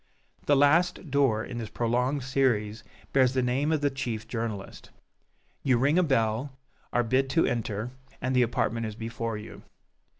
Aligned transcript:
The 0.47 0.55
last 0.55 1.11
door 1.11 1.45
in 1.45 1.59
this 1.59 1.69
prolonged 1.69 2.23
series 2.23 2.83
bears 3.13 3.33
the 3.35 3.43
name 3.43 3.71
of 3.71 3.81
the 3.81 3.91
chief 3.91 4.27
journalist. 4.27 4.89
You 5.61 5.77
ring 5.77 5.99
a 5.99 6.03
bell, 6.03 6.57
are 6.91 7.03
bid 7.03 7.29
to 7.29 7.45
enter, 7.45 7.91
and 8.19 8.35
the 8.35 8.41
apartment 8.41 8.87
is 8.87 8.95
before 8.95 9.37
you. 9.37 9.61